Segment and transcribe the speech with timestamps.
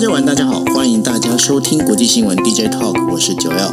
[0.00, 3.70] 大家晚，大家好，欢迎大家收听国际新闻 DJ Talk，我是九幺。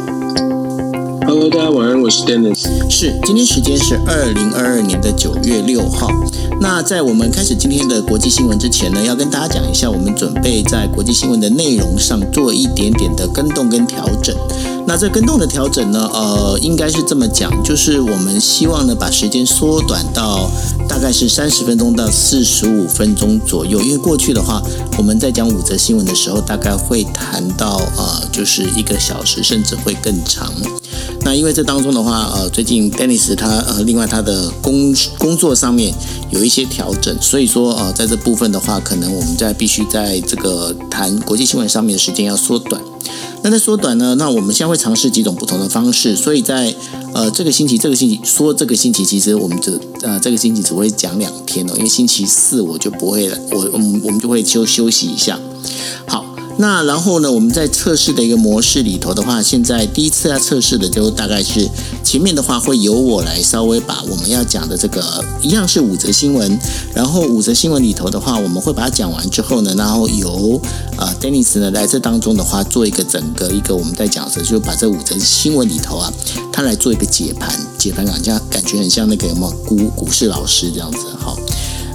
[1.26, 2.66] Hello，大家晚安，我是 Dennis。
[2.90, 6.10] 是，今天时间是二零二二年的九月六号。
[6.60, 14.36] 那在我们开始今天的国际新闻之前呢，要跟大家讲一下，我们准备在国际新闻的内容上做一点点的跟动跟调整。
[14.86, 20.50] 那这跟动的调整呢，呃，应该是这么讲，就是我们希望呢把时间缩短到
[20.88, 23.80] 大概是三十分钟到四十五分钟左右。
[23.82, 24.62] 因为过去的话，
[24.96, 30.52] 我们在讲五则新闻的时候，大概会谈到呃，就是一个小时，甚至会更长。
[31.22, 35.94] 那因为这当中的话，呃，最近 Dennis 他呃，另外他的工工作上面
[36.30, 42.80] 有一些调整，所以说呃，在这部分的话，可能我们在必须在这个谈国际新闻上面的时间要缩短。
[43.42, 46.74] 那在缩短呢，那我们现在会尝试几种不同的方式，所以在
[47.14, 55.38] 呃这个星期，这个星期说这个星期，其实我们只呃这个星期只会讲两天哦，因为星期四我就不会了，我我们我们就会休休息一下。
[56.06, 56.27] 好。
[56.60, 61.68] 那然后呢，我们在测试的一个模式里头的话，现在第一次要测试的就大概是
[62.02, 66.58] 前面的话会由我来稍微把我们要讲的这个一样是五则新闻，
[66.92, 70.60] 然后五则新闻里头的话，我们会把它讲完之后呢，然后由
[70.96, 76.12] 呃 Dennis 呢来这当中的话做一个整个一个我们在讲的，就把这五则新闻里头啊，
[76.52, 81.38] 他来做一个解盘，解盘感觉感觉很像那个有没有股股市老师这样子，好。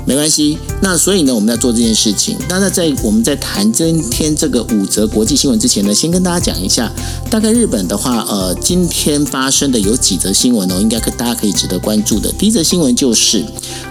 [0.05, 2.35] 没关系，那所以呢，我们在做这件事情。
[2.49, 6.91] 那那在我们在谈今天这个五则国际新闻之前呢，先跟大家讲一下，
[7.29, 12.31] 大概日本的话，呃，今天发生的有几则新闻哦，应该可大家可以值得关注的。
[12.33, 13.45] 第一则新闻就是，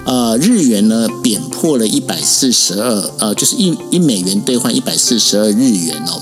[0.04, 6.20] 呃，日元呢贬破了一百四十二，呃，就是一一美元兑换一百四十二日元哦。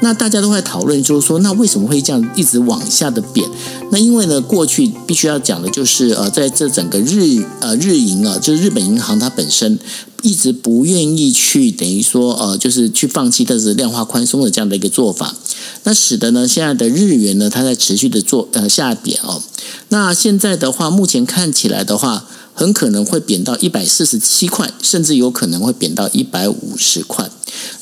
[0.00, 3.48] 那大家都在讨论，就是说，那为什么会这样一直往下的贬？
[3.90, 9.78] 那因为呢，过去必须要讲的就是，呃，在这整个日呃日银啊，就是日本银行它本身
[10.22, 15.34] 一直不愿意去等于说，呃，就是去放弃它是量化宽松的这样的一个做法，
[15.82, 19.42] 那使得呢现在的日元呢，它在持续的做呃下贬哦。
[19.88, 22.26] 那现在的话，目前看起来的话，
[22.58, 27.30] 很可能会贬到一百四十七块，甚至有可能会贬到一百五十块。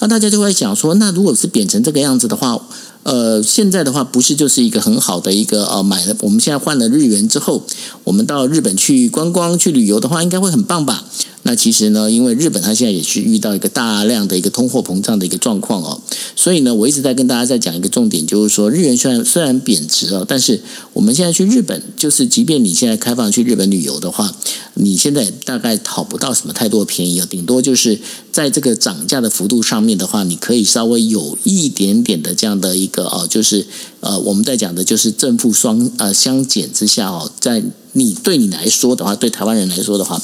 [0.01, 2.61] 那大家就会想说，那如果是贬成这个样子的话，
[3.03, 7.63] 呃，现在的话不是就是一个很好的一个呃，买了我们现在换了日元之后，
[8.05, 11.07] 我们到日本去观光去旅游的话，应该会很棒吧？
[11.49, 16.03] 那其实呢，因为日本它现在也是遇到一个大量的一个通货膨胀的一个状况哦，
[16.35, 20.61] 所以呢，我一直在跟大家在讲一个重点，就是说日元虽然虽然贬值哦，但是
[20.93, 24.35] 我们现在去日本，就是即便你现在开放去日本旅游的话，
[24.75, 28.01] 你现在大概讨不到什么太多便宜哦，顶多就是
[28.33, 33.65] 在这个涨价的幅度上面的话，你可以稍微有一点点的这样的一个哦，就是
[34.01, 37.63] 呃，我们在讲的就是正负双呃相减之下哦，在
[37.97, 40.23] 你对你来说的话，对台湾人来说的话。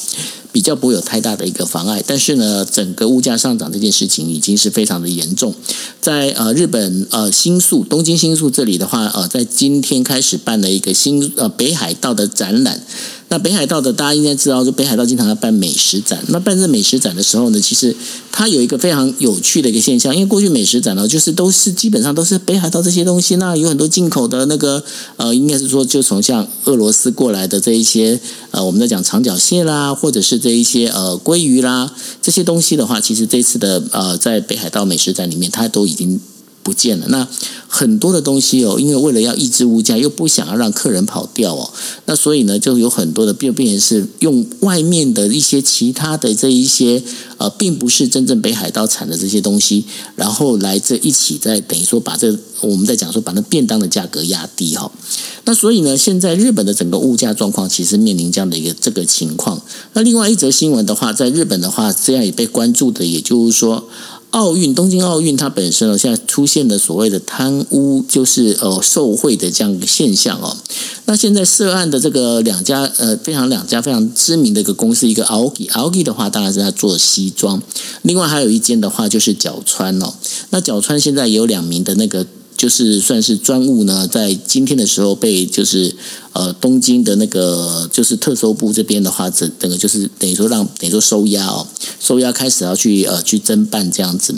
[0.53, 5.55] 比较不会有太大的一个妨碍，但是呢，整个物价上涨这件事情已经是非常的严重。
[5.99, 12.85] 在呃日本呃新宿东京新宿这里的话，呃，在今天开始办了一个新呃北海道的展览。
[13.33, 16.23] 那北海道的大家应该知道，就北海道经常要办美食展。
[16.29, 17.97] 那办这美食展的时候呢，其实
[18.31, 24.85] 它有一个非常有趣的一个现象，因为过去美食展呢，就是都是基本上都是北海道这些东西，那有很多进口的那个
[25.17, 31.91] 呃，应该是说就从像俄罗斯过来的这一些呃，我们在讲长脚蟹啦，或者是这一些呃鲑鱼啦
[32.21, 36.21] 这些东西的话，其实这次的呃在北海道美食展里面，它都已经。
[36.63, 37.07] 不见了。
[37.09, 37.27] 那
[37.69, 41.71] 很多的东西哦，因为为了要抑制物价，又不想要让客人跑掉哦，
[42.07, 47.03] 那所以呢，就有很多的变变是用外面的一些其他的这一些
[47.39, 49.85] 呃，并不是真正北海道产的这些东西，
[50.17, 54.91] 然后来这一起在等于说把这我们在讲说把那便当的价格压低哈。
[55.45, 59.61] 那所以呢，现在日本的整个物价状况其实面临这样的一个这个情况。
[59.95, 63.89] 那另外一则新闻的话，在日本的话，这样也被关注的，也就是说。
[64.33, 70.57] 奥运，东京奥运，它本身呢，现在出现了所谓的贪污，就是呃受贿的这样一个现象哦。
[71.05, 77.63] 那现在涉案的这个两家呃非常两家非常知名的一个公司，一个奥吉，奥吉的话当然是在做西装，
[78.03, 80.15] 另外还有一间的话就是角川哦。
[80.51, 82.27] 那角川现在有两名的那个。
[82.57, 85.95] 就是算是专务呢，在今天的时候被就是
[86.33, 91.67] 呃东京的那个就是特搜部这边的话，整整个就是等于说让等于说收押哦，
[92.01, 94.35] 收押开始要去呃去侦办这样子。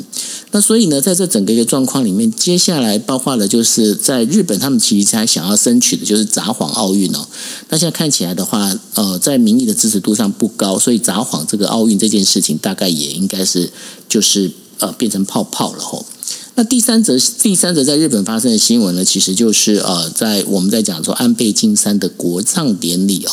[0.52, 7.26] 那所以呢，在这整个一个状况里面，接下来包括了就是在日本，他们其实还想要争取的就是札幌奥运哦。
[7.68, 13.68] 那现在看起来的话，呃，在民意的支持度上不高，所以札幌这个奥运这件事情大概也应该是
[14.08, 16.06] 就是呃变成泡泡了吼。
[16.56, 23.32] 那第三则，第三则在日本发生的新闻呢，其实就是呃，在我们在讲说安倍晋三的国葬典礼哦。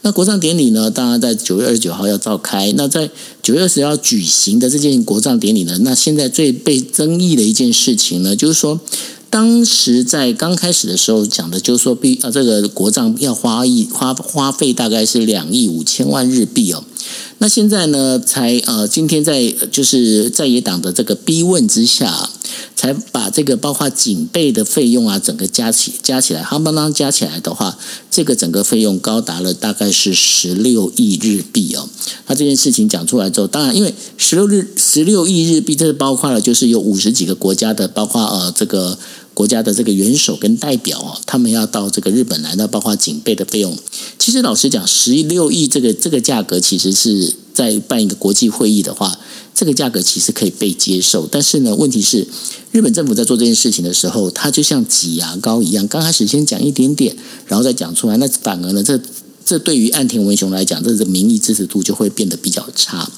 [0.00, 2.72] 那国葬典礼呢，当然在九月二十九号要召开。
[2.76, 3.10] 那在
[3.42, 8.80] 九月二十号举行的这件国葬典礼呢，那现在最被争议的一件事情呢，就是说，
[9.28, 16.82] 当时在刚开始的时候讲的，就是说必呃这个国葬要花一花花费大概是两亿五千万日币哦。
[17.38, 22.30] 那现在呢，才呃今天在就是在野党的这个逼问之下。
[22.84, 27.78] 才把这个包括警备的费用啊，整个加起加起来，夯不啷加起来的话，
[28.10, 31.88] 这个整个费用高达了大概是十六亿日币哦。
[32.26, 38.98] 那这件事情讲出来之后，当然因为十六日十六亿日币，这是包括了就是有五十几个国家的，包括呃这个
[39.32, 43.74] 国家的这个元首跟代表哦，他们要到这个日本来，那包括警备的费用。
[44.18, 49.18] 其实老实讲，十六亿这个这个价格，其实是在办一个国际会议的话。
[49.54, 52.26] 这个价格其实可以被接受，但是呢，问题是
[52.72, 57.16] 日本政府在做这件事情的时候，它就像挤牙膏一样，刚开始先讲一点点，
[57.46, 59.00] 然后再讲出来，那反而呢，这
[59.46, 63.08] 这对于岸田文雄来讲，这个民意支持度就会变得比较差。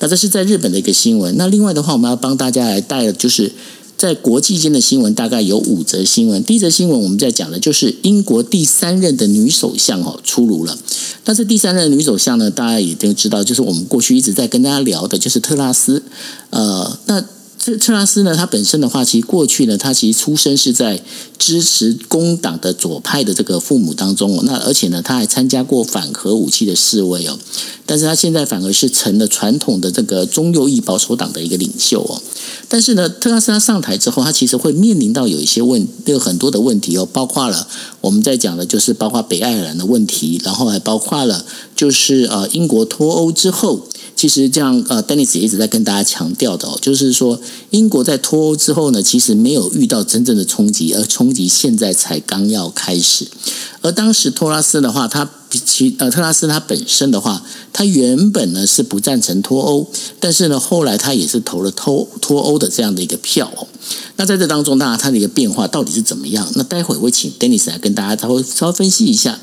[0.00, 1.36] 那这是在日本的一个新闻。
[1.36, 3.52] 那另外的话，我们要帮大家来带的就是。
[4.02, 6.42] 在国际间的新闻大概有五则新闻。
[6.42, 10.76] 第一则新闻我们在讲的就是英国第三任的女首相哦出炉了。
[11.22, 16.02] 但是第三任女首相呢，大家也都知道，就是我们过去一直在跟大家聊的，就是特拉斯。
[16.50, 17.24] 呃，那。
[17.64, 21.00] 这特拉斯呢，他本身的话，其实过去呢，他其实出生是在
[21.38, 24.42] 支持工党的左派的这个父母当中哦。
[24.44, 27.38] 那而且呢，他还参加过反核武器的示威哦。
[27.86, 32.20] 但是他现在反而是成了传统的这个中右翼保守党的一个领袖哦。
[32.68, 37.68] 但是呢，特拉斯他上台之后，他其实会面临到有一些问，有很多的问题哦，包括了
[38.00, 41.44] 我们在讲的，就是包括北爱尔兰的问题，然后还包括了
[41.76, 43.86] 就是呃英国脱欧之后。
[44.14, 53.26] 其实这样，呃丹尼斯一直在跟大家强调的哦，就是说，英国在脱欧之后呢，其实没有遇到真正的冲击，而冲击现在才刚要开始。
[53.82, 57.42] 而当时托拉斯的话，他其呃特拉斯他本身的话，
[57.72, 59.86] 他原本呢是不赞成脱欧，
[60.18, 63.66] 但是呢后来他也是投了脱脱欧的这样的一个票哦。
[64.16, 66.48] 那在这当中，当然他的一个变化到底是怎么样？
[66.54, 69.38] 那待会我会请 Dennis 来跟大家稍微稍微分析一下。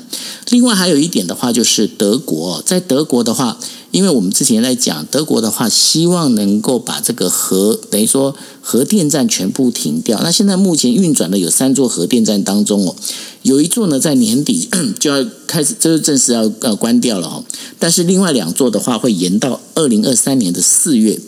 [0.48, 3.58] 另外还有一点的话，就是德国，在德国的话。
[3.92, 10.20] 因为我们之前在讲德国的话，希望能够把这个核等于说核电站全部停掉。
[10.22, 12.94] 那现在目前运转的有三座核电站当中哦，
[13.42, 14.68] 有一座呢在你年底
[15.00, 17.44] 就要开始，这就正式要要关掉了哦。
[17.80, 21.18] 但是另外两座的话会延到二零二三年的四月。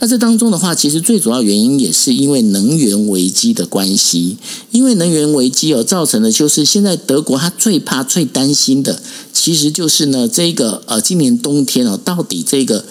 [0.00, 4.36] 那这当中的话，其实最主要原因也是因为能源危机的关系。
[4.70, 9.00] 因为能源危机哦，造成的就是现在德国他最怕、最担心的，
[9.32, 11.98] 其实就是呢这个呃今年冬天哦。
[12.04, 12.84] 到底这个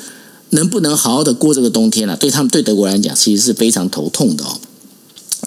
[0.51, 2.15] 能不能好好的过这个冬天啊？
[2.15, 4.59] 对他们对德国来讲，其实是非常头痛的哦。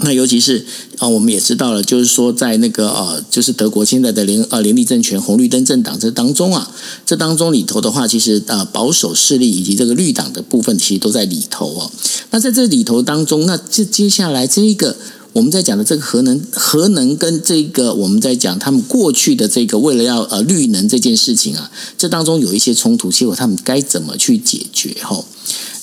[0.01, 0.65] 那尤其是
[0.99, 6.71] 啊，我们也知道了，就是说在那个呃，就是德国现在的联呃联立政权红绿灯政党这当中啊，
[7.05, 11.91] 这当中里头的话，其实呃保守势力以及这个绿党的部分，其实都在里头哦。
[12.31, 14.97] 那在这里头当中，那这接下来这一个。
[15.35, 24.95] 我们在讲的这个核能，核能跟这个我们在讲他们过去的这个为了要呃绿能这件事情啊，这当中有一些冲突，结果他们该怎么去解决？
[25.03, 25.25] 吼，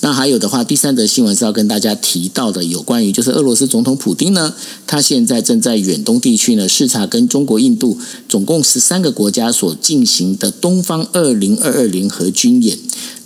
[0.02, 4.54] 那还有的话，第三则新闻是要跟大家提到的，有关于就是俄罗斯总统普丁呢，
[4.88, 7.98] 他现在正在远东地区呢视察跟中国、印度
[8.28, 12.78] 总共十三个国家所进行的东方二零二二联合军演。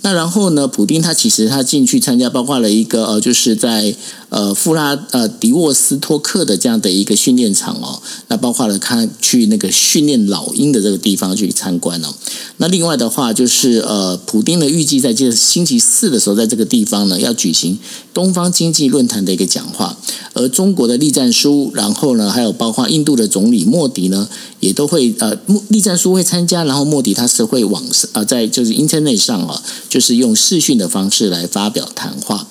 [0.02, 3.94] 那然后呢，普丁他其实他进去参加，包括了一个呃，就是在
[4.28, 8.02] 呃富拉呃迪沃斯托克的这样的一个训练场哦。
[8.28, 12.14] 那包括了他去那个训练老鹰的这个地方去参观哦。
[12.58, 17.78] 那另外的话，就是呃，普丁呢预计在这星期四的时候，在这个地方呢要举行
[18.12, 19.96] 东方经济论坛的一个讲话。
[20.32, 24.28] 而中国的栗战书，然后呢，还有包括印度的总理莫迪呢，
[24.58, 25.36] 也都会呃，
[25.68, 29.62] 栗战书会参加，然后莫迪他是会网上呃，在就是 Internet 上啊。
[29.88, 32.48] 就是用视讯的方式来发表谈话。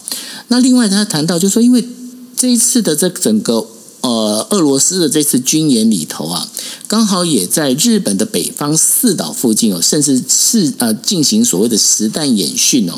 [0.47, 1.85] 那另外他谈到，就说因为
[2.37, 3.67] 这一次的这整个
[4.03, 6.47] 呃俄罗斯的这次军演里头啊，
[6.87, 12.93] 刚好也在日本的北方四岛附近哦，甚至是呃进行所谓的实弹演训哦。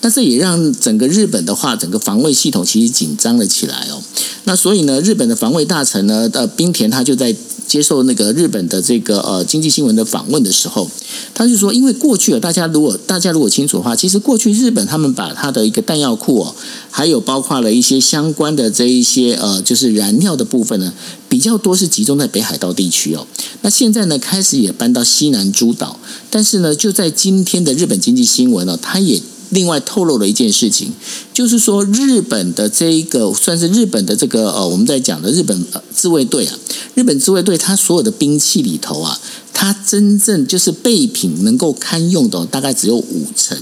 [0.00, 4.02] 但是也让整个日本的话，整个防卫系统其实紧张了起来哦。
[4.44, 7.34] 那所以呢，日本的防卫大臣呢，呃，冰田他就在。
[7.70, 10.90] 接受那个日本的这个呃经济新闻的访问的时候，
[11.32, 16.52] 他就说，因为过去啊，大家如果大家如果清楚的话，其实过去日本他们把他的一个弹药库哦，
[16.90, 20.92] 还有包括了一些相关的这一些呃，就是燃料的部分呢，
[21.28, 23.24] 比较多是集中在北海道地区哦。
[23.62, 30.92] 那现在呢，开始也搬到西南诸岛，但是呢，就在今天的日本经济新闻呢，他也另外透露了一件事情，
[31.34, 35.64] 就是说日本的这一个算是日本的这个呃，我们在讲的日本
[35.94, 36.58] 自卫队啊，
[36.94, 39.20] 日本自卫队它所有的兵器里头啊，
[39.52, 43.58] 它真正就是备品能够堪用的大概只有五成。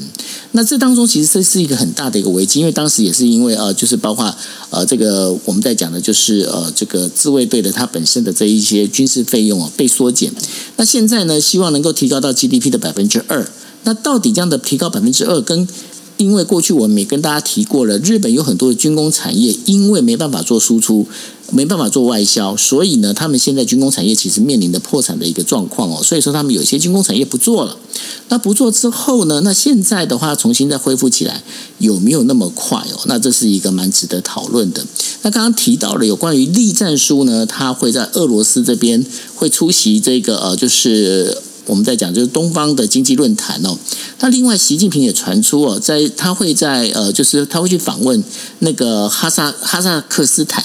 [0.52, 4.34] 那这当中其实这是一个很大的一个危机，因为当时也是因为呃，就是包括
[4.70, 10.32] 呃这个我们在讲的就是呃这个自卫队的它本身的这一些军事费用啊被缩减。
[10.76, 13.50] 那现在呢，希望能够提高到 GDP 的百分之二。
[13.88, 15.66] 那到底这样的提高百分之二，跟
[16.18, 21.06] 因为过去我们也跟大家提过了，日本有很多的军工产业，因为没办法做输出，
[21.52, 26.02] 没办法做外销，所以呢，他们现在军工产业其实面临的破产的一个状况哦。
[26.02, 27.78] 所以说，他们有些军工产业不做了。
[28.28, 31.42] 那不做之后呢，那现在的话重新再恢复起来，
[31.78, 33.00] 有没有那么快哦？
[33.06, 34.84] 那这是一个蛮值得讨论的。
[35.22, 39.02] 那刚刚提到了有关于栗战书呢，他会在俄罗斯这边
[39.34, 41.38] 会出席这个呃，就是。
[41.68, 43.78] 我们在讲就是东方的经济论坛哦，
[44.20, 48.24] 那另外习近平也传出哦，在他会在呃，就是他会去访问
[48.58, 50.64] 那个哈萨哈萨克斯坦，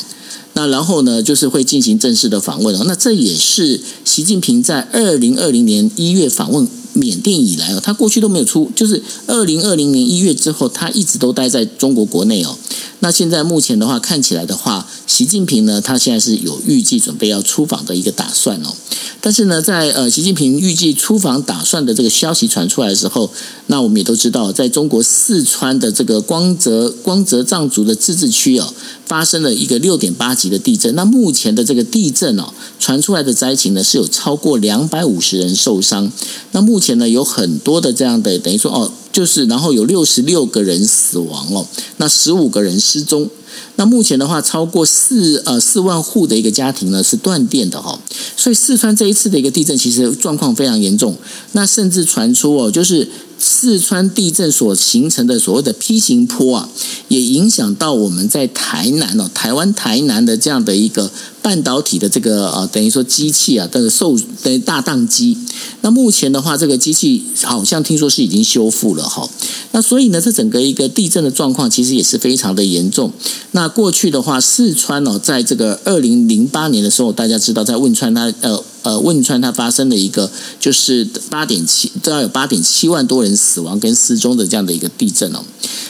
[0.54, 12.58] 那然后呢，就是会进行正式的访问哦，那这也是习近平在二零二零年一月访问缅甸以来哦，他过去都没有出，就是二零二零年一月之后，他一直都待在中国国内哦。
[13.00, 18.74] 那现在目前的话，看起来的话，习近平呢，他现在是有预计准备要出访的一个打算哦。
[19.20, 23.30] 但是呢，在呃，习近平预计出访打算的这个消息传出来的时候，
[23.68, 28.74] 那我们也都知道，在中国四川的这个光泽光泽藏族的自治区哦，
[29.14, 30.96] 发生了一个六点八级的地震。
[30.96, 36.12] 那目前的这个地震哦，传出来的灾情呢，是有超过两百五十人受伤。
[36.54, 41.68] 那目前呢，有很多的这样的等于说哦，就是然后有六十六个人死亡哦，
[41.98, 43.30] 那十五个人失踪。
[43.76, 48.00] 那目前的话，超过四呃四万户的一个家庭呢是断电的哈，
[48.36, 51.16] 所以四川这一次的一个地震其实状况非常严重，
[51.52, 53.08] 那甚至传出哦，就是。
[53.44, 56.70] 四川地震所形成的所谓的 P 型坡啊，
[57.10, 61.12] 也影响到我们在台南哦，台湾台南的这样的一个
[61.44, 65.38] 半导体的这个呃，等于说机器啊，这个受等于大宕机。
[65.82, 69.30] 那目前的话，这个机器好像听说是已经修复了哈。
[69.74, 73.12] 那所以呢，这整个一个地震的状况其实也是非常的严重。
[73.52, 78.64] 那过去的话，四川哦，在这个二零零八年的时候，大家知道在汶川它呃。
[78.84, 85.40] 呃，汶川它发生了一个就是八点七，都要有八点七万多人死亡跟失踪的这样的一个地震哦。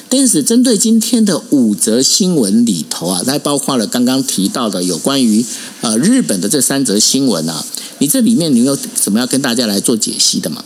[0.07, 5.42] 但是针对今天的五则新闻里头啊，那包括了刚刚提到的有关于
[5.81, 7.65] 呃日本的这三则新闻啊，
[7.99, 10.63] 你这里面你有怎么样跟大家来做解析的吗？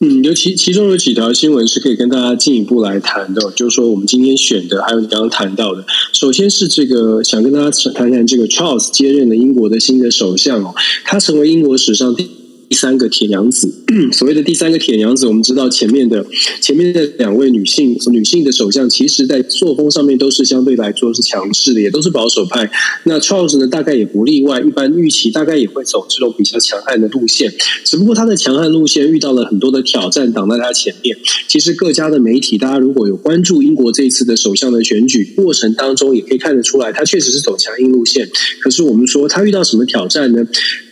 [0.00, 12.39] 嗯，有其其中有几条新闻是可以跟大家进一步来谈的，就是说我们今天选的，还有你刚刚谈到的，首先是这个想跟大家谈谈这个 Charles 接任的英国的新的首相哦，他成为英国史上第。
[12.70, 13.68] 第三个铁娘子，
[14.14, 16.24] 所谓的第三个铁娘子，我们知道前面的
[16.60, 22.70] 前面的两位女性女性的首相，其实在作风上面都是相对来说是强势的，也都是保守派。
[23.02, 27.52] 那 Charles 呢，大概也不例外，一般预期大概也会走这种比较强悍的路线。
[27.84, 31.18] 只不过他的强悍路线遇到了很多的挑战挡在他前面。
[31.48, 38.30] 其实各家的媒体，大家如果有关注英国这一次的首相的选举过程当中，也可以看得出来，他确实是走强硬路线。
[38.60, 40.46] 可是我们说他遇到什么挑战呢？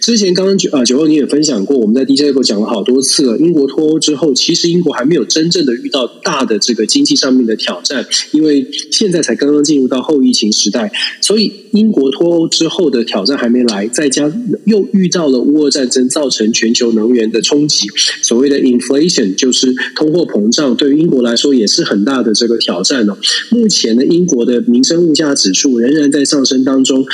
[0.09, 3.37] 之前刚刚九啊九二你也分享过，我们在 DJ 里讲了好多次了。
[3.37, 14.33] 英国脱欧之后，其实英国还没有真正的遇到大的这个经济上面的挑战，因为现在才刚刚进入到后疫情时代，所以英国脱欧之后的挑战还没来，再加
[14.65, 17.87] 又遇到了乌俄战争造成全球能源的冲击，
[18.23, 23.19] 所谓的 inflation 就是通货膨胀，对于英国来说也是很大的这个挑战哦。
[23.51, 27.05] 目前呢，英国的民生物价指数仍然在上升当中。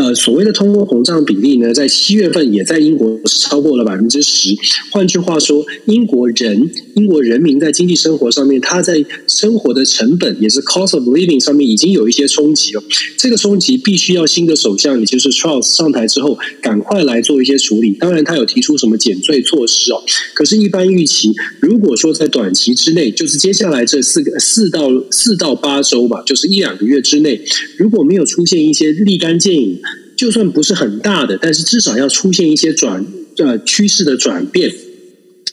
[0.00, 4.48] 呃，所谓的通货膨胀比例呢，在七月份也在英国是超过了百分之十。
[4.90, 12.82] 换句话说，英国人、英国人民在经济生活上面，他在生活的成本也是 cost of living 上面已经有一些冲击了。
[13.18, 17.90] 这个冲击必须要新的首相，也就是 Charles 上台之后，赶快来做一些处理。
[17.90, 20.02] 当然，他有提出什么减税措施哦。
[20.32, 21.30] 可是，一般预期，
[21.60, 27.42] 如果说在短期之内，就是接下来这四个四到四到八周吧，就是一两个月之内，
[27.76, 29.78] 如果没有出现一些立竿见影。
[30.20, 33.06] 就算不是很大的，但是至少要出现一些转
[33.38, 34.70] 呃趋势的转变，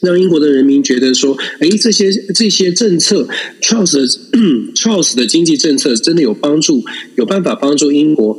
[0.02, 3.26] 让英国的人民觉得说，哎，这些这些政策
[3.62, 4.06] ，Charles 的
[4.74, 6.84] Charles 的经济政策真的有帮助，
[7.16, 8.36] 有办法帮助英国。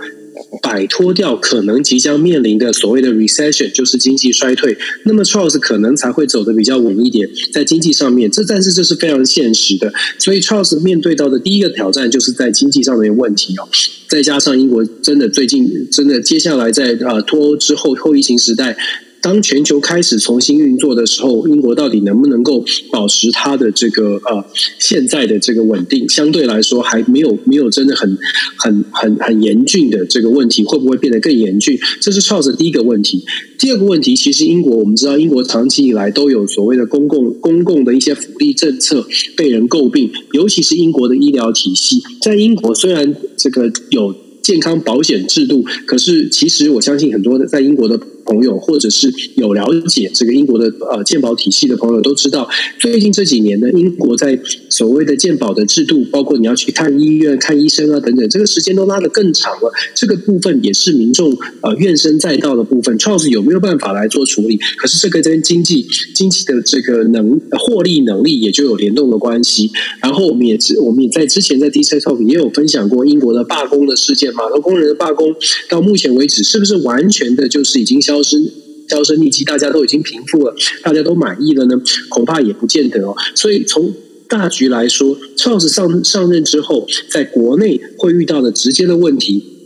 [0.61, 8.29] 摆脱掉可能即将面临的所谓的 recession，就是经济衰退，那么 Charles 可能才会走得比较稳一点，在经济上面。
[8.31, 13.69] 这但是这是非常现实的，所以 Charles 面对到的第一个挑战就是在经济上面的问题哦。
[14.07, 18.75] 再加上英国真的最近真的接下来在呃脱欧之后后疫情时代。
[19.21, 24.45] 当全球开始重新运作的时候，英国到底能不能够保持它的这个呃
[24.77, 26.07] 现在的这个稳定？
[26.09, 28.17] 相对来说还没有没有真的很
[28.57, 31.77] 很很很严峻的这个问题，会不会变得更严峻？
[31.99, 33.25] 这是 Charles 第一个问题。
[33.57, 42.01] 第二个问题，其实英国我们知道，英国长期以来都有所谓的公共公共的一些福利政策被人诟病，尤其是英国的医疗体系。
[42.21, 47.99] 在英国虽然这个有健康保险制度，可是其实我相信很多的在英国的。
[48.29, 52.47] 朋友，或者是有了解这个英国的呃鉴宝体系的朋友都知道，
[52.79, 59.73] 最近这几年呢，英国在所谓的鉴宝的制度，包括你要去看医院、看医生啊等等，这个时间都拉得更长了。
[59.95, 62.95] 这个部分也是民众呃怨声载道的部分。
[62.99, 64.57] 崔老师有没有办法来做处理？
[64.77, 69.71] 可是这个跟经济经济的这个能获利能力也就有联动的关系。
[70.03, 75.33] 然后我们也知我们也在之前在 D C Talk 也有分享过英国的罢工的事件，码头工人的罢工
[75.67, 78.18] 到目前为止是不是完全的就是已经消？
[78.19, 78.51] 销声
[78.87, 81.79] 销声匿迹，大家都已经平复了，大家都满意了呢？
[82.09, 83.15] 恐怕也不见得哦。
[83.35, 83.93] 所以从
[84.27, 89.58] 大局来说创始上上任之后，在国内会遇到的直接的问题。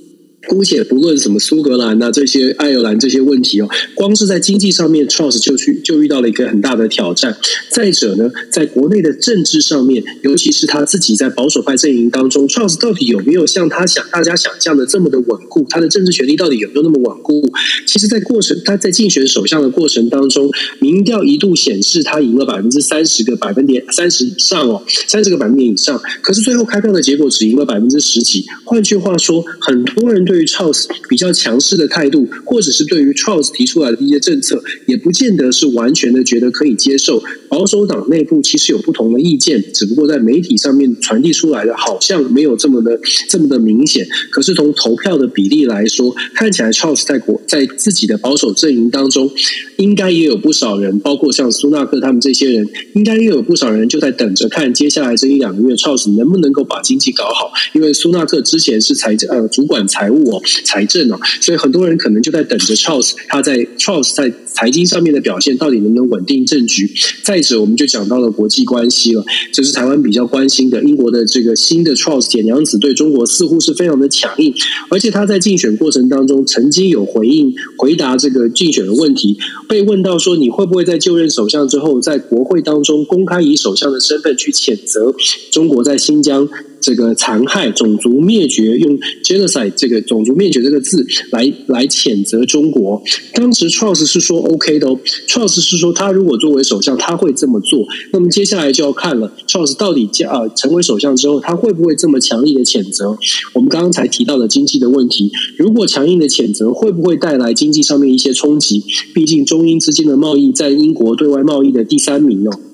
[0.48, 7.38] 姑且不论什么苏格兰呐、啊、这些爱尔兰这些问题哦，光是在经济上面，Charles 就去就遇到了一个很大的挑战。
[7.70, 15.66] 再者呢，在国内的政治上面，尤其是他自己在保守派阵营当中，Charles 到底有没有像他想大家想象的这么的稳固？
[15.70, 17.42] 他的政治权力到底有没有那么稳固？
[17.88, 26.00] 其实，在过程他在竞选首相的过程当中，民调一度显示他赢了百分之三十个百分点三十以上哦，三十个百分点以上。
[26.22, 28.46] 可是最后开票的结果只赢了百分之十几。
[28.66, 37.22] 换句话说，很多人对对于 Charles 比较强势的态度，或者是对于 Charles 提出来的一些政策，也不见得是完全的觉得可以接受。
[37.48, 43.00] 保守党内部其实有不同的意见，只不过在媒体上面传递出来的，好像没有这么的
[43.30, 44.08] 这么的明显。
[44.32, 49.30] 可是从投票的比例来说，看起来 Charles 在国在自己的保守阵营当中，
[49.78, 57.52] 应该也有不少人，包括像苏纳克他们这些人，应该也有不少人就在等着看接下来这一两个月 Charles 能不能够把经济搞好。
[57.74, 60.23] 因为苏纳克之前是财政呃主管财务。
[60.24, 66.90] 我财政哦，所以很多人可能就在等着 Charles，他在 Charles 在财经上面的表现到底能不能稳定政局？
[67.24, 70.84] 再者，我们就讲到了国际关系了，这是台湾比较关心的。
[70.84, 74.54] 英国的这个新的 Charles 铁娘子对中国似乎是非常的强硬，
[74.90, 85.14] 而且他在竞选过程当中曾经有回应回答这个竞选的问题，被问到说，你会不会在就任首相之后，在国会当中公开以首相的身份去谴责
[85.52, 86.48] 中国在新疆？
[86.84, 93.02] 这个残害、种族灭绝，用 genocide 这个种族灭绝这个字来来谴责中国。
[93.34, 97.86] 当时 Charles 是说 OK 的哦，Charles 是说他如果作为首相，他会这么做。
[98.12, 103.18] 那么接下来就要看了，Charles 到底啊成为首相之后，他会不会这么强力的谴责？
[103.54, 108.84] 我们刚刚才提到的经济的问题，如果强硬的谴责，会不会带来经济上面一些冲击？
[109.14, 112.73] 毕竟中英之间的贸易在英国对外贸易的第三名哦。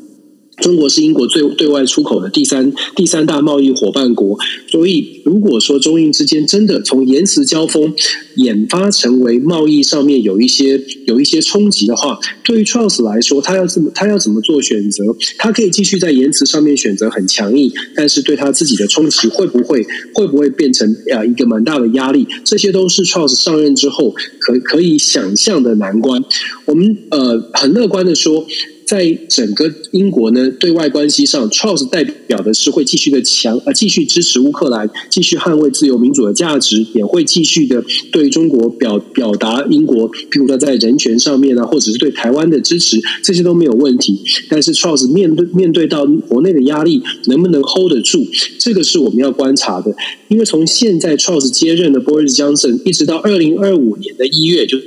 [0.61, 7.93] 中国是英国最对外出口的第三第三大贸易伙伴国，所以如果说中英之间真的从言辞交锋
[8.35, 15.03] 演发成为贸易上面有一些有一些冲击的话，对于 Charles 来说，他要怎么他要怎么做选择？
[15.37, 22.27] 他可以继续在言辞上面选择很强硬，但是对他自己的冲击会不会会不会变成啊一个蛮大的压力？
[22.43, 26.23] 这些都是 Charles 上任之后可可以想象的难关。
[26.65, 28.45] 我们呃很乐观的说。
[28.89, 44.19] 在整个英国呢，对外关系上，Charles 代表的是会继续的强，呃，继续支持乌克兰，继续捍卫自由民主的价值，也会继续的对中国表表达英国，譬如说在人权上面啊，或者是对台湾的支持，这些都没有问题。
[44.49, 48.25] 但是 Charles 面对面对到国内的压力，能不能 hold 得住？
[48.57, 49.95] 这个是我们要观察的。
[50.29, 54.79] 因为从现在 Charles 接任的 Boris Johnson，一直到二零二五年的一月就。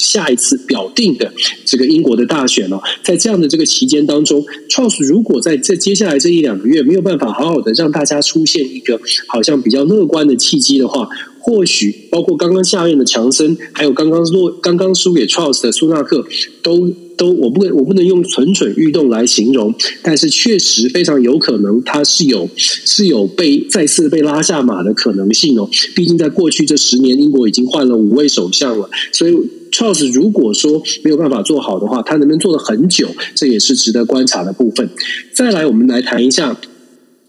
[0.00, 1.32] 下一次表定的
[1.64, 11.08] 这个英国的大选哦，在这样的这个期间当中，Charles 如果在这接下来这一两个月没有办法好好的让大家出现一个好像比较乐观的契机的话，
[11.38, 16.26] 或许包括刚刚下任的强森，还有刚刚落刚刚输给 Charles 的苏纳克，
[16.62, 25.68] 都都我不我不能用蠢蠢欲动来形容，但是确实非常有可能他是有是有被再次被拉下马的可能性哦。
[25.94, 29.34] 毕竟在过去这十年，英国已经换了五位首相了，所以。
[29.70, 34.88] Charles 如果说没有办法做好的话，他能不能做得很久，这也是值得观察的部分。
[35.32, 36.56] 再来，我们来谈一下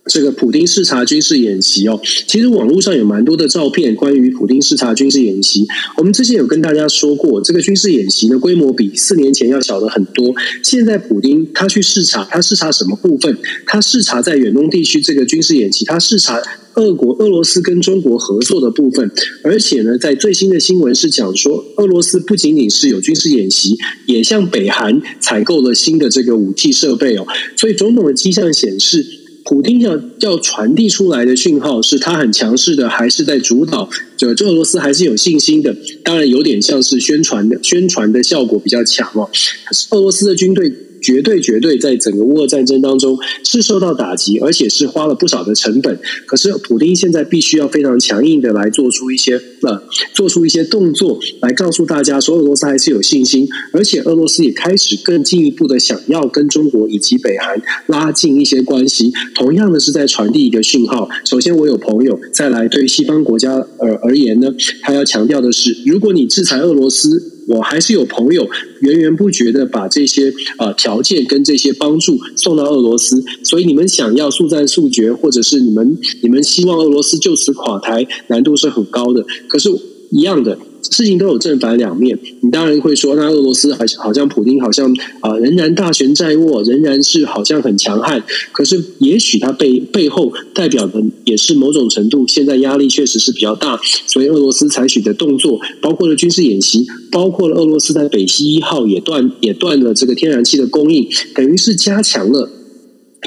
[0.06, 2.02] 这个普丁视察军事演习哦。
[2.28, 5.66] 其实网络上有蛮多的照片，关于普丁视察军事演习。
[5.98, 10.34] 我们之前有跟大家说过，这个军事演习的规模比四年前要小了很多。
[10.64, 13.38] 现在普丁他去视察，他视察什么部分？
[13.68, 16.42] 他视察在远东地区这个军事演习，他视察。
[16.76, 19.12] 俄国俄罗斯跟中国合作的部分，
[19.44, 27.28] 而且呢，在最新的新闻是讲说，俄罗斯不仅仅是有军事演习，也向北韩采购了新的这个武器设备哦。
[27.56, 29.06] 所以，种种的迹象显示，
[29.44, 33.90] 普京要要传递出来的讯号是他很强势的，还是在主导？
[34.16, 35.76] 就这俄罗斯还是有信心的。
[36.04, 39.30] 当然，有点像是宣传的，宣传的效果比较强哦。
[39.34, 40.72] 是俄罗斯的军队。
[41.02, 46.00] 绝对绝对，在整个乌俄战争当中是受到打击，而且是花了不少的成本。
[46.26, 49.82] 可是普丁现在必须要非常强硬的来做出一些呃，
[50.14, 59.12] 做出一些动作，来告诉大家说俄罗斯还是有信心，而且俄罗斯也开始更进一步的想要跟中国以及北韩拉近一些关系。
[59.36, 61.08] 同样的是在传递一个讯号。
[61.26, 67.32] 首先，我有朋友再来对西方国家而而言呢，他要强调的是，如果你制裁俄罗斯。
[67.48, 68.48] 我还是有朋友
[68.82, 79.26] 源源不绝的把这些呃条件跟这些帮助送到俄罗斯，所以你们想要速战速决，或者是你们你们希望俄罗斯就此垮台，难度是很高的。
[79.52, 79.70] 可是，
[80.12, 80.58] 一样的。
[80.90, 88.22] 事情都有正反两面，你当然会说，那俄罗斯好像好像普丁好像啊、仍然大权在握，仍然是好像很强悍。
[88.52, 102.50] 可是，也许他背背后代表的也是某种程度，现在压力确实是比较大，所以俄罗斯采取的动作，包括了军事演习，包括了俄罗斯在北溪一号也断也断了这个天然气的供应，等于是加强了。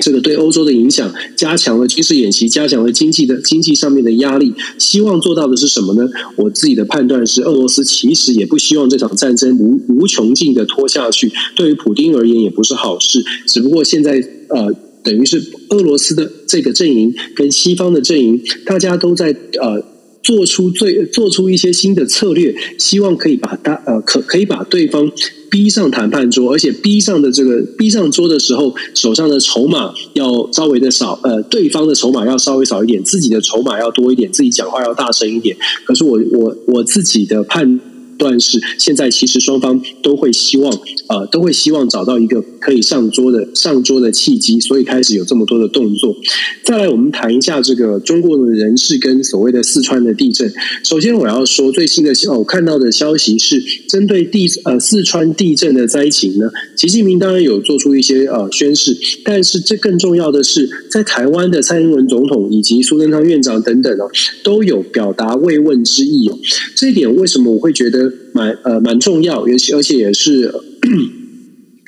[0.01, 4.53] 这个对欧洲的影响，加强了军事演习，加强了经济的经济上面的压力。
[4.79, 6.09] 希望做到的是什么呢？
[6.37, 11.31] 我自己的判断是，俄罗斯其实也不希望这场战争无无穷尽的拖下去。
[11.55, 13.25] 对于普丁而言，也不是好事。
[13.47, 19.27] 只不过现在呃，等于是俄罗斯的这个阵营跟西方的阵营，大家都在
[19.61, 19.85] 呃
[20.25, 25.13] 做出最做出一些新的策略，希望可以把大呃可可以把对方。
[25.51, 35.57] 逼上谈判桌，而且逼上的这个逼上桌的时候，手上的筹码要稍微的少，呃，对方的筹码要稍微少一点，自己的筹码要多一点，自己讲话要大声一点。
[35.85, 37.79] 可是我我我自己的判
[38.16, 40.72] 断是，现在其实双方都会希望，
[41.09, 46.14] 呃，都会希望找到一个可以上桌的上桌的契机，所以开始有这么多的动作。
[46.62, 50.53] 再来，我们谈一下这个中国的人事跟所谓的四川的地震。
[50.83, 64.11] 首先，我要说最新的消，我看到的消息是，针对地呃四川地震的灾情呢，习近平当然有做出一些呃宣示，但是这更重要的是，在台湾的蔡英文总统以及苏贞昌院长等等哦，
[64.42, 66.38] 都有表达慰问之意哦。
[66.74, 68.04] 这一点为什么我会觉得？
[68.33, 70.53] 蛮呃蛮重要，而且而且也是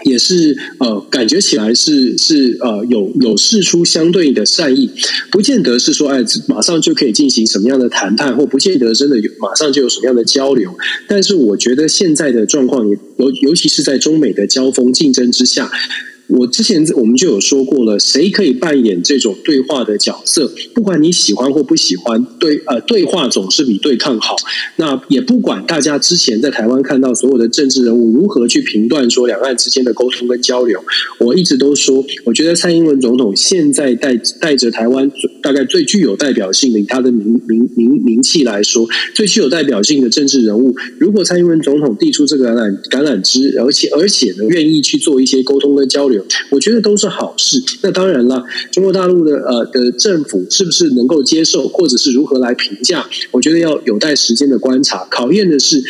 [0.05, 4.91] 也是呃感觉起来是是呃有有示出相对的善意，
[5.31, 10.71] 不见得是说哎马上就可以进行什么样的谈判，或不见得真的有马上就有什么样的交流。
[11.09, 15.71] 但是我觉得现在的状况也尤尤其是在中美的交锋竞争之下。
[16.29, 20.53] 我之前我们就有说过了，谁可以扮演这种对话的角色？
[20.75, 24.35] 不管你喜欢或不喜欢，对呃，对话总是比对抗好。
[24.77, 30.83] 那也不管大家之前在台湾看到所有的政治人物如何去评断说两岸之间的沟通跟交流，
[31.21, 35.11] 我一直都说，我觉得蔡英文总统现在带带着台湾
[35.43, 46.16] 大概最具有代表性的，以他的名名名名气来说，最具有代表性的政治人物，如果蔡英文总统递出这个橄榄橄榄枝，而且而且呢，愿意去做一些沟通跟交流。
[46.51, 47.63] 我觉得都是好事。
[47.83, 53.07] 那当然了，中国大陆的呃的政府是不是能够接受，或者是如何来评价？
[53.31, 55.07] 我觉得要有待时间的观察。
[55.11, 55.83] 考验的是，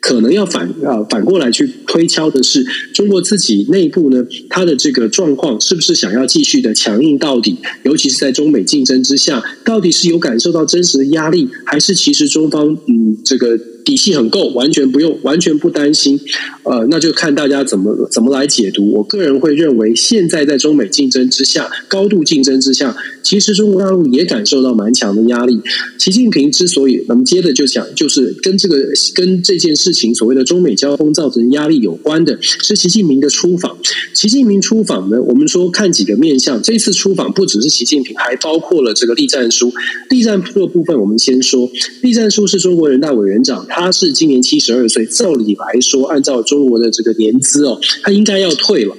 [0.00, 7.56] 可能要反啊反过来去推敲的是，中国自己内部呢，它的这个状况是不是想要继续的强硬到底？
[7.84, 13.58] 尤其是在中美竞争之下，到底是有感受到真实的压力，还是其实中方嗯这个？
[13.90, 16.16] 底气很够，完全不用，完全不担心。
[16.62, 18.88] 呃，那就看大家怎么怎么来解读。
[18.92, 25.60] 我个人会认为，现在在中美竞争之下，高度竞争之下，其实中国大陆也感受到蛮强的压力。
[25.98, 28.76] 习近平之所以，那么接着就讲，就是跟这个
[29.12, 33.76] 跟这件事情所谓的中美交锋造成压力有关的，是习近平的出访。
[34.14, 36.62] 习近平出访呢，我们说看几个面向。
[36.62, 39.72] 这次出访不只是习近平，还包括了这个栗战书。
[40.10, 41.68] 栗战书的部分，我们先说，
[42.02, 43.66] 栗战书是中国人大委员长。
[43.68, 48.94] 他他是今年七十二岁，照理来说，按照中国的这个年资哦，他应该要退了。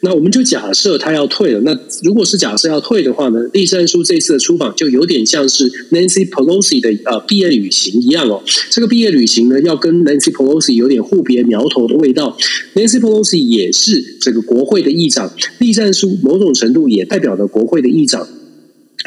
[0.00, 1.60] 那我们就假设他要退了。
[1.60, 8.42] 那如果是假设要退的话呢，栗战书这次的出访就有点像是 Nancy Pelosi 的呃毕业旅行一样哦。
[8.70, 12.34] 这个毕业旅行呢，要跟 Nancy Pelosi 有点互别苗头的味道。
[12.74, 18.26] Nancy Pelosi 也是这个国会的议长，栗战书某种程度也代表了国会的议长。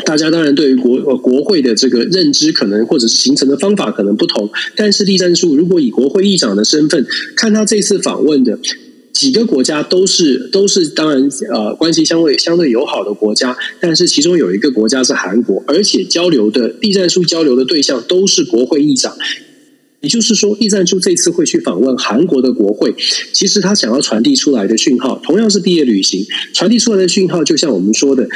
[0.06, 7.06] 大家当然对于国呃国会的这个认知可能或者是形成的方法可能不同，但是栗战书如果以国会议长的身份
[7.36, 8.60] 看他这次访问的。
[9.14, 19.18] 几个国家都是都是当然呃关系相对相对友好的国家，但是其中有一个国家是韩国，而且交流的栗战书交流的对象都是国会议长。
[20.02, 22.94] 也就是说，栗战书这次会去访问韩国的国会，
[23.34, 28.30] 其实他想要传递出来的讯号，同样是毕业旅行，传递出来的讯号，就像我们说的。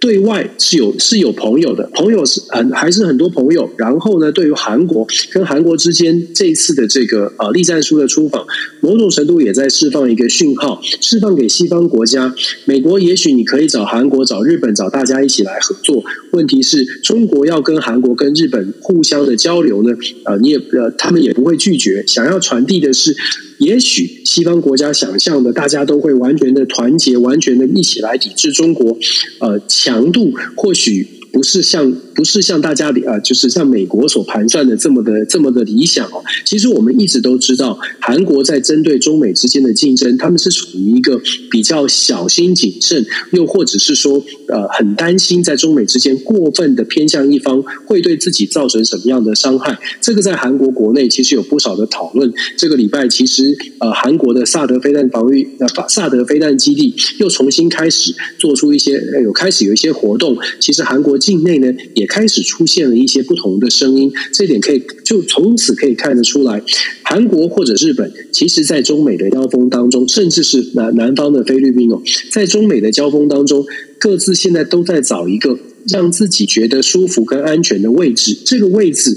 [0.00, 3.70] 对外是有是有朋友的，朋友是很还是很多朋友。
[3.76, 8.46] 然后呢，对于韩国跟韩国之间这一次的这个呃栗战书的出访，
[8.80, 12.34] 某种程度也在释放一个讯号，释放给西方国家。
[12.64, 16.02] 美国也许你可以找韩国、找日本、找大家一起来合作。
[16.32, 19.94] 问题是中国要跟韩国、跟日本互相的交流呢？
[20.24, 22.02] 呃，你也呃，他们也不会拒绝。
[22.06, 23.14] 想要传递的是。
[23.60, 28.98] 也许西方国家想象的，大家都会完全的团结，完全的一起来抵制中国，
[29.38, 31.06] 呃，强度或许。
[31.32, 36.22] 不是像不是像大家的啊，就是像美国所盘算的这么的这么的理想哦。
[36.44, 49.78] 其实我们一直都知道，韩国在针对中美之间的竞争，他们是处于一个比较小心谨慎，又或者是说呃很担心在中美之间过分的偏向一方会对自己造成什么样的伤害。
[50.00, 52.30] 这个在韩国国内其实有不少的讨论。
[52.58, 60.36] 这个礼拜其实呃韩国的萨德飞弹防御呃萨德飞弹基地又重新开始做出一些有开始有一些活动。
[60.60, 61.16] 其实韩国。
[61.20, 66.60] 境内呢，也开始出现了一些不同的声音，这点可以就从此可以看得出来，
[67.04, 73.64] 韩国或者日本，其实在中美的交锋当中，甚至是南南方的菲律宾哦，在中美的交锋当中，
[73.98, 75.56] 各自现在都在找一个
[75.88, 79.16] 让自己觉得舒服跟安全的位置，这个位置。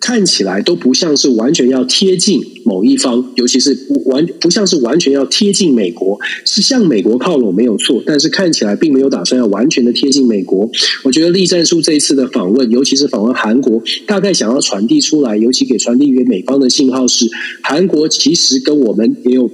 [0.00, 10.70] 看起来都不像是完全要贴近某一方，尤其是不完不像是完全要贴近美国，是向美国靠拢没有错，但是看起来并没有打算要完全的贴近美国。
[11.02, 17.26] 我觉得栗战书这一次的访问，尤其是访问韩国，大概想要传递出来，尤其给传递给美方的信号是，
[17.62, 19.50] 韩国其实跟我们也有。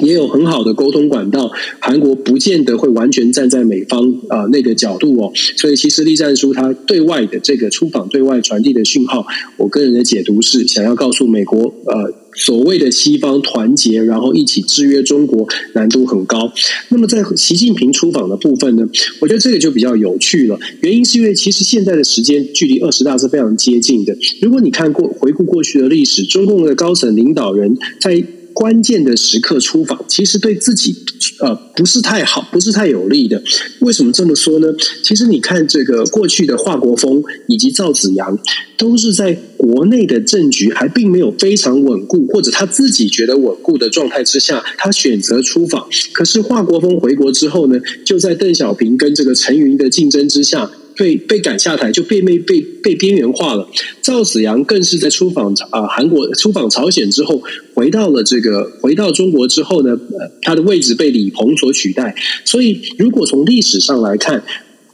[0.00, 1.50] 也有很好的沟通管道，
[1.80, 9.26] 韩国不见得会完全站在美方啊、那个角度哦，所以其实栗战书他对外的这个出访对外传递的讯号，
[9.58, 16.50] 我个人的解读是想要告诉美国，呃，所谓的西方团结，然后一起制约中国难度很高。
[16.88, 18.88] 那么在习近平出访的部分呢，
[19.20, 24.16] 我觉得这个就比较有趣了，原因是因为其实现在的时间距离二十大是非常接近的。
[24.40, 28.24] 如果你看过回顾过去的历史，中共的高层领导人在
[28.54, 30.94] 关键的时刻出访，其实对自己
[31.40, 33.42] 呃不是太好，不是太有利的。
[33.80, 34.68] 为什么这么说呢？
[35.02, 38.38] 其实你看这个过去的华国锋以及赵紫阳，
[38.76, 45.86] 都是在国内的政局还并没有非常稳固，或者他自己觉得稳固的状态之下，他选择出访。
[46.12, 50.70] 可是华国锋回国之后呢，就在邓小平跟这个陈云的竞争之下。
[50.96, 53.68] 被被赶下台，就被被被被边缘化了。
[54.00, 57.42] 赵紫阳更是在出访啊韩国出访朝鲜之后，
[57.74, 62.14] 回到了这个回到中国之后呢，呃，他的位置被李鹏所取代。
[62.44, 64.42] 所以，如果从历史上来看，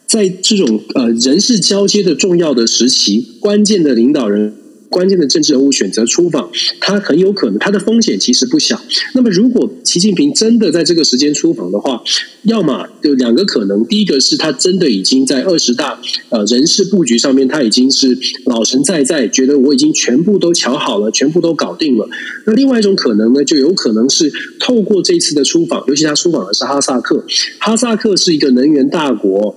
[0.06, 4.54] 在这种呃人事交接的重要的时期，关键的领导人。
[4.90, 8.81] 关键的政治人物选择出访，他很有可能他的风险其实不小。
[9.14, 12.03] 那么，如果习近平真的在这个时间出访的话，
[12.42, 22.09] 要么有两个可能：第一个是他真的已经在二十大呃人事布局上面，他已经是老神在在，觉得我已经全部都瞧好了，全部都搞定了。
[22.46, 27.24] 那另外一种可能呢，就有可能是透过这次的出访，尤其他出访的是哈萨克，
[27.59, 29.55] 哈萨克是一个能源大国。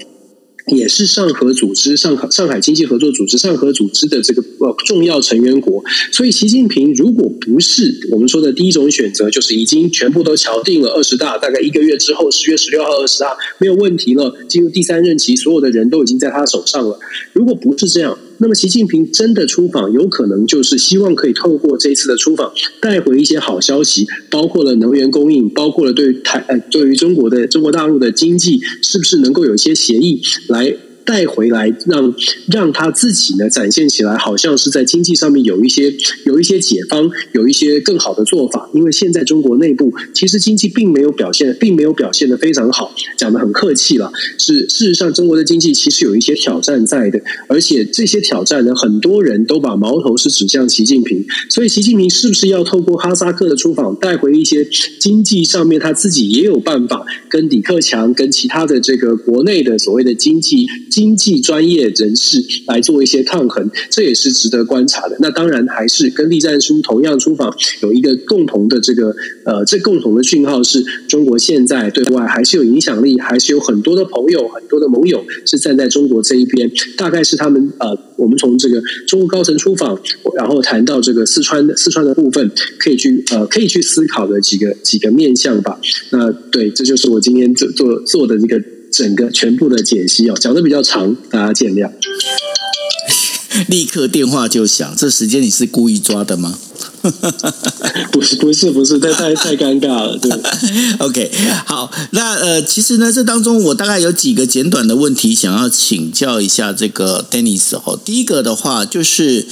[0.78, 17.00] 也是上合组织、上海上海经济合作组织、上合组织的这个呃重要成员国，所以习近平如果不是我们说的第一种选择，就是已经全部都敲定了二十大，大概一个月之后，十月十六号二十大没有问题了，进入第三任期，所有的人都已经在他手上了。
[17.34, 18.18] 如果不是这样。
[18.42, 22.52] 那么，习近平真的出访，有可能就是希望可以透过这一次的出访，
[22.82, 30.76] 带回一些好消息，包括了能源供应，包括了对台呃，对于中国的中国大陆的经济，是不是能够有一些协议来。
[31.06, 32.14] 带回来，让
[32.52, 35.94] 让他自己呢展现起来，好像是在经济上面有一些
[36.26, 38.70] 有一些解方，有一些更好的做法。
[38.74, 44.12] 因为现在中国内部其实经济并没有表现，并没有表现得非常好，讲得很客气了。
[44.38, 51.26] 是事实上，中国的经济其实有一些挑战在的，而且这些挑战呢，很多人都把矛头是指向习近平。
[51.50, 54.68] 所以，习近平是不是要透过哈萨克的出访，带回一些
[55.00, 60.68] 经济上面他自己也有办法，跟李克强、跟其他的这个国内的所谓的经济。
[60.92, 65.16] 经济专业人士来做一些抗衡，这也是值得观察的。
[65.20, 76.70] 那当然还是跟栗战书同样出访有一个共同的这个呃，这共同的讯号是中国现在对外还是有影响力，还是有很多的朋友、很多的盟友是站在中国这一边。
[76.98, 79.98] 大概是他们呃，我们从这个中国高层出访，
[80.36, 85.80] 然后谈到这个四川四川的部分，可以去呃，可以去思考的几个几个面向吧。
[86.12, 91.90] 那对，这就是我今天做做做的这个整个全部的解析哦，讲的比较长，大家见谅。
[93.68, 96.58] 立刻电话就响，这时间你是故意抓的吗？
[98.12, 100.32] 不是不是不是，太太太尴尬了，对。
[101.00, 101.32] OK，
[101.66, 108.00] 好，那呃，其实呢，这当中我大概有几个简短的问题想要请教一下这个 Dennis 哦。
[108.04, 109.46] 第一个的话就是，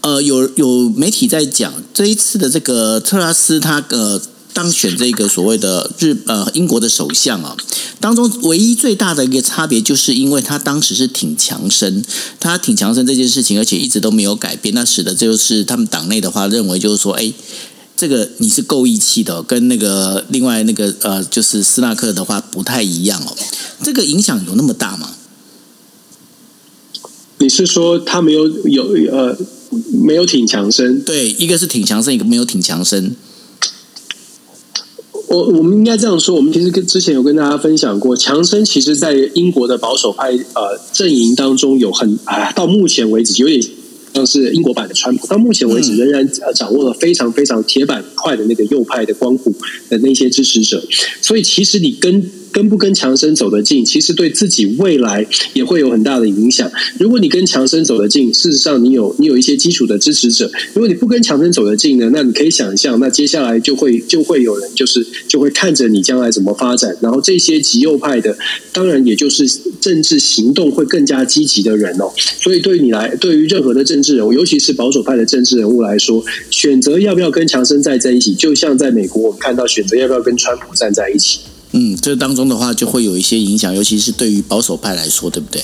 [0.00, 4.20] 呃，有有媒体在讲这一次的这个特拉斯他呃。
[4.54, 7.56] 当选这个所谓的日呃英国的首相啊，
[8.00, 12.02] 当中唯一最大的一个差别，就是因为他当时是挺强生，
[12.38, 17.32] 他挺强生这件事情，而且一直都没有改变，那使得就是他们党内的话认为就是说，哎，
[17.96, 23.36] 这个你是够义气的，跟那个另外那个呃就是斯纳克的话不太一样哦，
[23.82, 25.10] 这个影响有那么大吗？
[27.38, 29.36] 你是说他没有有呃
[29.92, 31.02] 没有挺强身？
[31.02, 33.16] 对，一个是挺强身，一个没有挺强生。
[35.28, 43.60] 我我们应该这样说，我们其实跟之前有跟大家分享过，强生其实，在英国的保守派呃阵营当中有很啊，到目前为止有点
[44.14, 49.54] 像是英国版的川普，到目前为止仍然掌握了非常非常铁板块的那个右派的光谱
[49.88, 50.82] 的那些支持者，
[51.20, 52.30] 所以其实你跟。
[52.54, 56.70] 跟不跟强生走得近，其实对自己未来也会有很大的影响。
[57.00, 66.96] 如果你跟强生走得近，事实上你有你有一些基础的支持者；如果你不跟强生走得近呢，那你可以想象，那接下来就会就会有人就是就会看着你将来怎么发展。
[67.00, 68.38] 然后这些极右派的，
[68.72, 69.44] 当然也就是
[69.80, 72.12] 政治行动会更加积极的人哦。
[72.40, 81.40] 所以对于你来，对于任何的政治人物，尤其是保守派的政治人物来说，选择要不要跟强生站在一起，就像在美国我们看到选择要不要跟川普站在一起。
[81.76, 85.60] 嗯，这当中的话就会有一些影响，尤其是对于保守派来说，对不对？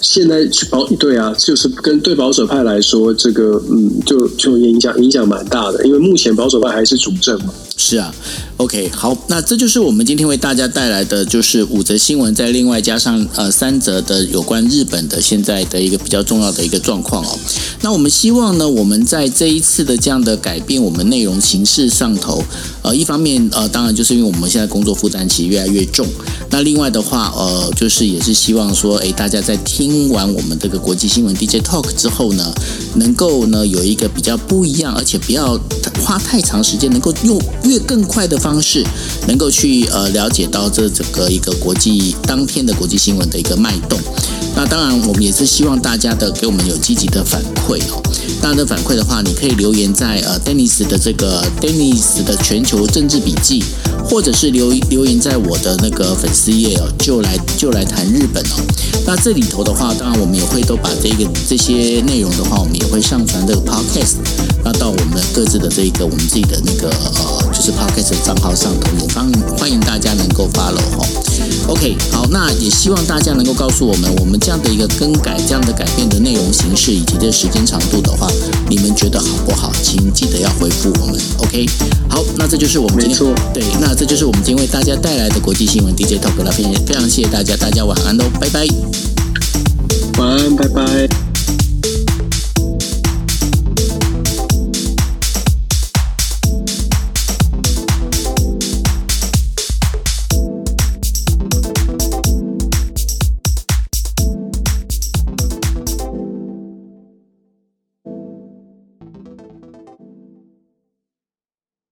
[0.00, 7.52] 现在去保对啊，就是跟对保守派来说，这个嗯，就就影响影响蛮大的，因为目前保守派还是主政嘛。
[7.76, 8.14] 是啊
[8.62, 17.36] ，OK，好，那这就是我们今天为大家带来的就是五则新闻，再另外加上呃三则的有关日本的现在的一个比较重要的一个状况哦。
[17.80, 22.44] 那我们希望呢，我们在这一次的这样的改变，我们内容形式上头，
[22.82, 26.06] 呃，一方面呃，当然就是因为我们现在工作负担其实越来越重。
[26.50, 32.54] 那另外的话，呃，就是也是希望说，哎，大家在听完我们这个国际新闻 DJ Talk 之后呢，
[32.94, 35.58] 能够呢有一个比较不一样，而且不要
[36.00, 37.40] 花太长时间，能够用。
[37.64, 38.84] 越更快的方方式，
[39.26, 43.98] 能够去呃了解到这整个一个国际当天的国际新闻的一个脉动。
[44.54, 48.02] 那当然，我们也是希望大家的给我们有积极的反馈哦。
[48.40, 53.62] 大家的反馈的话，你可以留言在呃 Dennis 的这个 Dennis 的全球政治笔记，
[54.04, 58.62] 或者是留留言在我的那个粉丝页哦，就来就来谈日本哦。
[59.06, 64.16] 那这里头的话，当然我们也会都把这个这些内容的话，我们也会上传这个 Podcast，
[64.64, 71.06] 那到我们各自的这个我们自己的那个呃就是 Podcast 账号上头，也欢欢迎大家能够 follow 哦。
[71.68, 78.28] OK，好，那也希望大家能够告诉我们，我们这样的一个更改、这样的改变的内容形式以及这时间长度的话，
[78.68, 79.72] 你们觉得好不好？
[79.82, 81.20] 请记得要回复我们。
[81.38, 81.66] OK，
[82.08, 88.66] 好，那这就是我们今天对，那这就是我们今天为大家带来的国际新闻 DJ Talk 了，非常非常谢谢大家，大家晚安喽，拜拜，
[90.18, 91.21] 晚安，拜拜。